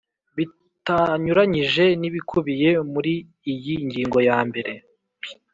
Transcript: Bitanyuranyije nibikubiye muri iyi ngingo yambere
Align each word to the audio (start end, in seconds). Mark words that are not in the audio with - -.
Bitanyuranyije 0.37 1.85
nibikubiye 1.99 2.69
muri 2.93 3.13
iyi 3.53 3.75
ngingo 3.87 4.17
yambere 4.27 4.73